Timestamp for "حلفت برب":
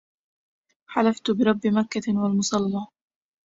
0.89-1.67